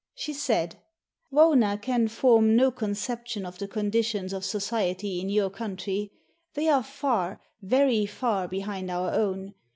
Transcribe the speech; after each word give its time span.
She 0.15 0.33
said: 0.33 0.77
"Wauna 1.31 1.77
can 1.79 2.07
form 2.07 2.55
no 2.55 2.71
conception 2.71 3.45
of 3.45 3.59
the 3.59 3.67
conditions 3.67 4.33
of 4.33 4.43
society 4.43 5.21
in 5.21 5.29
your 5.29 5.51
country. 5.51 6.11
They 6.55 6.69
are 6.69 6.81
far, 6.81 7.39
very 7.61 8.07
far, 8.07 8.47
behind 8.47 8.89
our 8.89 9.13
own. 9.13 9.53